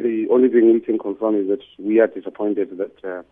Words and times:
The 0.00 0.26
only 0.30 0.48
thing 0.48 0.72
we 0.72 0.80
can 0.80 0.98
confirm 0.98 1.36
is 1.36 1.48
that 1.48 1.60
we 1.78 2.00
are 2.00 2.06
disappointed 2.06 2.78
that 2.78 3.04
uh, 3.04 3.22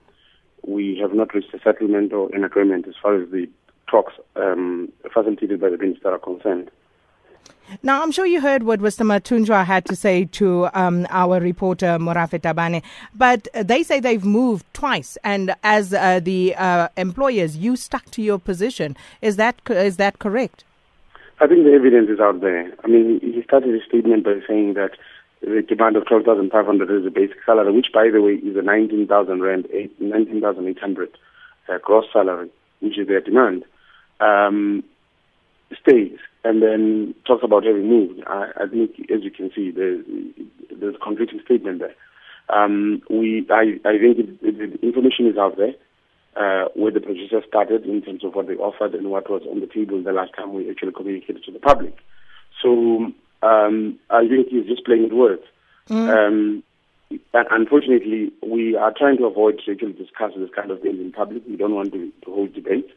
we 0.66 0.98
have 1.00 1.14
not 1.14 1.32
reached 1.32 1.54
a 1.54 1.58
settlement 1.60 2.12
or 2.12 2.28
an 2.34 2.44
agreement 2.44 2.86
as 2.86 2.94
far 3.00 3.20
as 3.20 3.30
the 3.30 3.48
talks 3.90 4.12
um, 4.36 4.92
facilitated 5.14 5.60
by 5.62 5.70
the 5.70 5.78
minister 5.78 6.10
are 6.10 6.18
concerned. 6.18 6.70
Now, 7.82 8.02
I'm 8.02 8.12
sure 8.12 8.26
you 8.26 8.42
heard 8.42 8.64
what 8.64 8.80
Mr. 8.80 9.04
Mathunjwa 9.04 9.64
had 9.64 9.86
to 9.86 9.96
say 9.96 10.26
to 10.26 10.68
um, 10.74 11.06
our 11.10 11.40
reporter, 11.40 11.98
Morafe 11.98 12.40
Tabane, 12.40 12.82
but 13.14 13.48
they 13.54 13.82
say 13.82 13.98
they've 13.98 14.24
moved 14.24 14.66
twice, 14.74 15.16
and 15.24 15.54
as 15.62 15.94
uh, 15.94 16.20
the 16.20 16.54
uh, 16.56 16.88
employers, 16.96 17.56
you 17.56 17.76
stuck 17.76 18.10
to 18.12 18.22
your 18.22 18.38
position. 18.38 18.96
Is 19.22 19.36
that, 19.36 19.60
is 19.70 19.96
that 19.96 20.18
correct? 20.18 20.64
I 21.40 21.46
think 21.46 21.64
the 21.64 21.72
evidence 21.72 22.10
is 22.10 22.20
out 22.20 22.40
there. 22.40 22.72
I 22.84 22.88
mean, 22.88 23.20
he 23.20 23.42
started 23.42 23.72
his 23.72 23.84
statement 23.88 24.24
by 24.24 24.40
saying 24.46 24.74
that 24.74 24.92
the 25.40 25.62
demand 25.62 25.96
of 25.96 26.06
12,500 26.06 26.90
is 26.90 27.04
the 27.04 27.10
basic 27.10 27.38
salary, 27.44 27.72
which, 27.72 27.88
by 27.92 28.08
the 28.12 28.20
way, 28.20 28.32
is 28.32 28.56
a 28.56 28.62
19,000 28.62 29.40
rand, 29.40 29.68
19,800 30.00 31.18
uh, 31.68 31.78
gross 31.82 32.06
salary, 32.12 32.50
which 32.80 32.98
is 32.98 33.06
their 33.06 33.20
demand, 33.20 33.64
um, 34.20 34.82
stays 35.80 36.18
and 36.44 36.62
then 36.62 37.14
talks 37.26 37.44
about 37.44 37.64
having 37.64 37.88
moved. 37.88 38.22
I, 38.26 38.50
I 38.56 38.66
think, 38.66 38.92
as 39.10 39.22
you 39.22 39.30
can 39.30 39.50
see, 39.54 39.70
there's, 39.70 40.04
there's 40.70 40.94
a 40.94 41.04
conflicting 41.04 41.40
statement 41.44 41.80
there. 41.80 41.94
Um, 42.48 43.02
we, 43.10 43.46
I, 43.50 43.78
I 43.84 43.98
think 43.98 44.18
it, 44.18 44.28
it, 44.40 44.80
the 44.80 44.86
information 44.86 45.26
is 45.26 45.36
out 45.36 45.56
there 45.56 45.74
uh, 46.36 46.68
where 46.74 46.92
the 46.92 47.00
producer 47.00 47.42
started 47.46 47.84
in 47.84 48.00
terms 48.02 48.24
of 48.24 48.34
what 48.34 48.46
they 48.46 48.54
offered 48.54 48.94
and 48.94 49.10
what 49.10 49.28
was 49.28 49.42
on 49.50 49.60
the 49.60 49.66
table 49.66 50.02
the 50.02 50.12
last 50.12 50.32
time 50.34 50.54
we 50.54 50.70
actually 50.70 50.92
communicated 50.92 51.44
to 51.44 51.52
the 51.52 51.58
public. 51.58 51.96
So 52.62 53.12
um, 53.42 53.98
I 54.10 54.26
think 54.28 54.48
he's 54.48 54.66
just 54.66 54.84
playing 54.84 55.04
with 55.04 55.12
words. 55.12 55.42
Mm. 55.88 56.08
Um, 56.08 56.62
unfortunately, 57.32 58.32
we 58.42 58.76
are 58.76 58.92
trying 58.96 59.16
to 59.18 59.24
avoid 59.24 59.60
to 59.64 59.72
actually 59.72 59.92
discuss 59.92 60.32
this 60.36 60.50
kind 60.54 60.70
of 60.70 60.80
things 60.80 61.00
in 61.00 61.12
public. 61.12 61.42
We 61.48 61.56
don't 61.56 61.74
want 61.74 61.92
to, 61.92 62.12
to 62.24 62.30
hold 62.30 62.54
debate. 62.54 62.88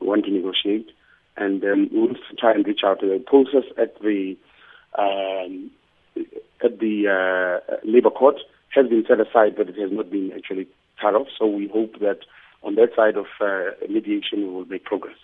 We 0.00 0.06
want 0.06 0.24
to 0.26 0.30
negotiate 0.30 0.90
and 1.36 1.62
um, 1.64 1.88
we 1.92 2.00
will 2.00 2.14
try 2.38 2.52
and 2.52 2.66
reach 2.66 2.80
out 2.84 3.00
to 3.00 3.06
the 3.06 3.22
process 3.24 3.64
at 3.78 4.00
the 4.00 4.36
um, 4.98 5.70
at 6.64 6.78
the 6.78 7.08
uh, 7.70 7.76
Labour 7.84 8.10
Court 8.10 8.36
has 8.70 8.88
been 8.88 9.04
set 9.06 9.20
aside, 9.20 9.56
but 9.56 9.68
it 9.68 9.76
has 9.76 9.92
not 9.92 10.10
been 10.10 10.32
actually 10.34 10.66
cut 11.00 11.14
off. 11.14 11.28
So 11.38 11.46
we 11.46 11.68
hope 11.68 11.98
that 12.00 12.20
on 12.62 12.74
that 12.76 12.90
side 12.96 13.16
of 13.16 13.26
uh, 13.40 13.72
mediation 13.88 14.38
we 14.38 14.48
will 14.48 14.64
make 14.64 14.84
progress. 14.84 15.16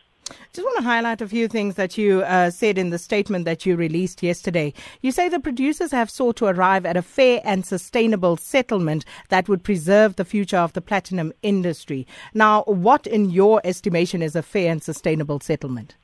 Just 0.53 0.67
want 0.67 0.79
to 0.79 0.85
highlight 0.85 1.21
a 1.21 1.29
few 1.29 1.49
things 1.49 1.75
that 1.75 1.99
you 1.99 2.23
uh, 2.23 2.51
said 2.51 2.79
in 2.79 2.91
the 2.91 2.99
statement 2.99 3.45
that 3.45 3.67
you 3.67 3.77
released 3.77 4.23
yesterday. 4.23 4.73
You 5.01 5.11
say 5.11 5.29
the 5.29 5.41
producers 5.41 5.91
have 5.91 6.11
sought 6.11 6.37
to 6.37 6.47
arrive 6.47 6.87
at 6.87 6.97
a 6.97 7.03
fair 7.03 7.41
and 7.45 7.67
sustainable 7.67 8.37
settlement 8.37 9.05
that 9.31 9.49
would 9.49 9.65
preserve 9.65 10.17
the 10.17 10.25
future 10.25 10.59
of 10.59 10.73
the 10.75 10.81
platinum 10.81 11.33
industry. 11.43 12.07
Now, 12.35 12.63
what, 12.65 13.07
in 13.07 13.31
your 13.31 13.61
estimation, 13.65 14.23
is 14.23 14.37
a 14.37 14.43
fair 14.43 14.71
and 14.71 14.83
sustainable 14.83 15.41
settlement? 15.41 15.95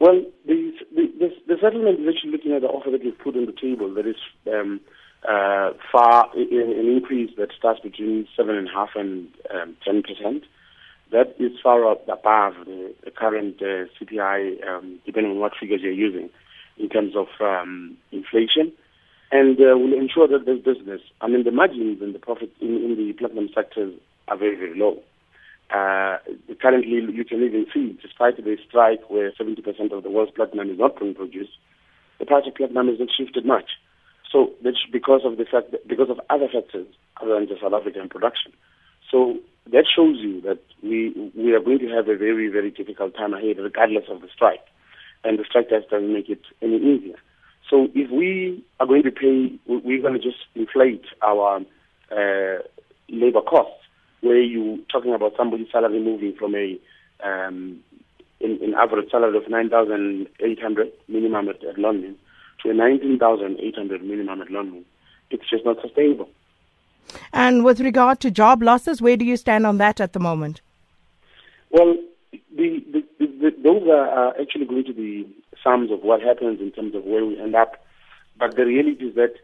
Well, 0.00 0.24
the, 0.46 0.72
the, 0.94 1.32
the, 1.46 1.56
settlement 1.60 2.00
is 2.00 2.08
actually 2.08 2.32
looking 2.32 2.52
at 2.52 2.62
the 2.62 2.68
offer 2.68 2.90
that 2.90 3.04
we've 3.04 3.18
put 3.18 3.36
on 3.36 3.46
the 3.46 3.52
table 3.52 3.94
that 3.94 4.04
is 4.04 4.16
um, 4.52 4.80
uh, 5.28 5.72
far 5.92 6.28
an 6.34 6.88
increase 6.88 7.30
that 7.36 7.52
starts 7.56 7.78
between 7.80 8.26
seven 8.36 8.56
and 8.56 8.68
um, 9.50 9.76
ten 9.84 10.02
percent. 10.02 10.44
That 11.12 11.36
is 11.38 11.52
far 11.62 11.84
above 11.92 12.54
the, 12.64 12.94
the 13.04 13.10
current 13.10 13.60
uh, 13.60 13.84
CPI, 14.00 14.66
um, 14.66 14.98
depending 15.04 15.32
on 15.32 15.40
what 15.40 15.52
figures 15.60 15.80
you're 15.82 15.92
using, 15.92 16.30
in 16.78 16.88
terms 16.88 17.14
of 17.14 17.26
um, 17.40 17.98
inflation, 18.12 18.72
and 19.30 19.58
uh, 19.60 19.76
will 19.76 19.92
ensure 19.92 20.26
that 20.28 20.46
there's 20.46 20.64
business. 20.64 21.02
I 21.20 21.28
mean, 21.28 21.44
the 21.44 21.50
margins 21.50 22.00
and 22.00 22.14
the 22.14 22.18
profit 22.18 22.50
in, 22.62 22.76
in 22.76 22.96
the 22.96 23.12
platinum 23.12 23.50
sectors 23.54 23.92
are 24.28 24.38
very, 24.38 24.56
very 24.56 24.78
low. 24.78 25.02
Uh, 25.68 26.16
currently, 26.60 27.00
you 27.12 27.24
can 27.24 27.42
even 27.42 27.66
see, 27.72 27.98
despite 28.00 28.36
the 28.36 28.56
strike 28.66 29.08
where 29.08 29.32
70% 29.32 29.92
of 29.92 30.02
the 30.02 30.10
world's 30.10 30.32
platinum 30.32 30.70
is 30.70 30.78
not 30.78 30.98
being 30.98 31.14
produced, 31.14 31.52
the 32.18 32.26
price 32.26 32.44
of 32.46 32.54
platinum 32.54 32.88
has 32.88 32.98
not 32.98 33.08
shifted 33.14 33.44
much. 33.44 33.70
So 34.30 34.52
that's 34.64 34.80
because 34.90 35.22
of 35.24 35.36
the 35.36 35.44
fact 35.44 35.72
that, 35.72 35.86
because 35.86 36.08
of 36.08 36.20
other 36.30 36.48
factors 36.48 36.86
other 37.20 37.34
than 37.34 37.48
just 37.48 37.60
South 37.60 37.74
African 37.74 38.08
production. 38.08 38.52
So 39.10 39.36
that 39.70 39.84
shows 39.94 40.16
you 40.18 40.40
that 40.42 40.60
we 40.82 41.30
we 41.36 41.52
are 41.52 41.60
going 41.60 41.78
to 41.80 41.88
have 41.88 42.08
a 42.08 42.16
very 42.16 42.48
very 42.48 42.70
difficult 42.70 43.14
time 43.14 43.34
ahead, 43.34 43.58
regardless 43.58 44.04
of 44.08 44.20
the 44.20 44.28
strike, 44.34 44.64
and 45.24 45.38
the 45.38 45.44
strike 45.44 45.68
doesn't 45.68 46.12
make 46.12 46.28
it 46.28 46.42
any 46.60 46.76
easier. 46.76 47.16
So 47.70 47.88
if 47.94 48.10
we 48.10 48.62
are 48.80 48.86
going 48.86 49.04
to 49.04 49.10
pay, 49.10 49.58
we're 49.66 50.02
going 50.02 50.14
to 50.14 50.18
just 50.18 50.44
inflate 50.54 51.04
our 51.22 51.60
uh, 52.10 52.62
labor 53.08 53.40
costs 53.40 53.82
where 54.20 54.40
you're 54.40 54.78
talking 54.90 55.14
about 55.14 55.32
somebody's 55.36 55.70
salary 55.72 56.00
moving 56.00 56.34
from 56.38 56.54
a 56.54 56.78
um, 57.24 57.80
in, 58.40 58.58
in 58.60 58.74
average 58.74 59.10
salary 59.10 59.36
of 59.36 59.48
9,800 59.48 60.92
minimum 61.08 61.48
at, 61.48 61.64
at 61.64 61.76
Lonmin 61.76 62.14
to 62.62 62.70
a 62.70 62.74
19,800 62.74 64.02
minimum 64.04 64.42
at 64.42 64.48
Lonmin. 64.48 64.84
It's 65.30 65.48
just 65.48 65.64
not 65.64 65.80
sustainable. 65.80 66.28
And 67.32 67.64
with 67.64 67.80
regard 67.80 68.20
to 68.20 68.30
job 68.30 68.62
losses, 68.62 69.02
where 69.02 69.16
do 69.16 69.24
you 69.24 69.36
stand 69.36 69.66
on 69.66 69.78
that 69.78 70.00
at 70.00 70.12
the 70.12 70.20
moment? 70.20 70.60
Well, 71.70 71.96
the, 72.32 72.84
the, 72.92 73.02
the, 73.18 73.50
those 73.62 73.88
are 73.88 74.40
actually 74.40 74.66
going 74.66 74.84
to 74.84 74.94
be 74.94 75.26
sums 75.62 75.90
of 75.90 76.02
what 76.02 76.22
happens 76.22 76.60
in 76.60 76.72
terms 76.72 76.94
of 76.94 77.04
where 77.04 77.24
we 77.24 77.38
end 77.40 77.54
up. 77.54 77.84
But 78.38 78.56
the 78.56 78.64
reality 78.64 79.06
is 79.06 79.14
that 79.16 79.34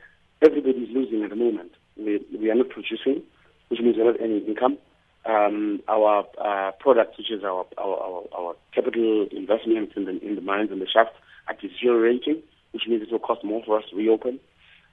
everybody 0.42 0.78
is 0.78 0.88
losing 0.94 1.22
at 1.22 1.30
the 1.30 1.36
moment. 1.36 1.72
We, 1.96 2.24
we 2.38 2.50
are 2.50 2.54
not 2.54 2.68
producing 2.70 3.22
which 3.68 3.80
means 3.80 3.96
we're 3.96 4.12
not 4.12 4.20
income. 4.20 4.78
Um, 5.26 5.80
our 5.88 6.24
uh, 6.40 6.72
products, 6.80 7.18
which 7.18 7.30
is 7.30 7.44
our, 7.44 7.66
our, 7.76 7.96
our, 7.96 8.22
our, 8.34 8.56
capital 8.74 9.28
investments 9.30 9.92
in 9.96 10.06
the, 10.06 10.18
in 10.26 10.36
the 10.36 10.40
mines 10.40 10.70
and 10.70 10.80
the 10.80 10.86
shafts, 10.86 11.16
are 11.48 11.54
deteriorating, 11.54 12.42
which 12.72 12.84
means 12.88 13.02
it 13.02 13.12
will 13.12 13.18
cost 13.18 13.44
more 13.44 13.62
for 13.64 13.78
us 13.78 13.84
to 13.90 13.96
reopen. 13.96 14.40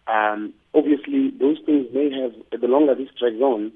Um, 0.08 0.54
obviously, 0.74 1.32
those 1.40 1.55
have, 2.32 2.62
the 2.62 2.68
longer 2.68 2.96
this 2.96 3.10
drags 3.20 3.42
on, 3.42 3.72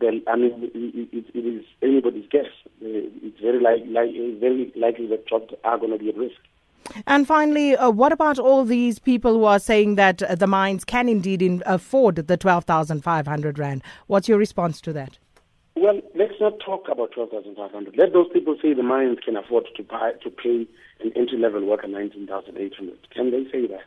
then 0.00 0.22
I 0.26 0.36
mean, 0.36 0.70
it, 0.74 1.08
it, 1.12 1.24
it 1.34 1.46
is 1.46 1.64
anybody's 1.82 2.28
guess. 2.30 2.50
It's 2.80 3.40
very, 3.40 3.60
like, 3.60 3.82
like, 3.88 4.10
very 4.40 4.72
likely 4.76 5.06
that 5.08 5.28
jobs 5.28 5.54
are 5.64 5.78
going 5.78 5.92
to 5.92 5.98
be 5.98 6.08
at 6.08 6.16
risk. 6.16 6.36
And 7.06 7.26
finally, 7.26 7.76
uh, 7.76 7.90
what 7.90 8.12
about 8.12 8.38
all 8.38 8.64
these 8.64 8.98
people 8.98 9.34
who 9.34 9.44
are 9.44 9.58
saying 9.58 9.94
that 9.94 10.22
uh, 10.22 10.34
the 10.34 10.46
mines 10.46 10.84
can 10.84 11.08
indeed 11.08 11.40
in, 11.40 11.62
afford 11.64 12.16
the 12.16 12.36
12,500 12.36 13.58
Rand? 13.58 13.82
What's 14.08 14.28
your 14.28 14.38
response 14.38 14.80
to 14.82 14.92
that? 14.92 15.18
Well, 15.74 16.00
let's 16.14 16.34
not 16.40 16.60
talk 16.60 16.88
about 16.90 17.12
12,500. 17.12 17.96
Let 17.96 18.12
those 18.12 18.28
people 18.32 18.56
say 18.60 18.74
the 18.74 18.82
mines 18.82 19.18
can 19.24 19.36
afford 19.36 19.68
to, 19.76 19.82
buy, 19.82 20.12
to 20.22 20.30
pay 20.30 20.66
an 21.00 21.12
entry 21.16 21.38
level 21.38 21.64
worker 21.64 21.88
19,800. 21.88 23.10
Can 23.10 23.30
they 23.30 23.50
say 23.50 23.66
that? 23.68 23.84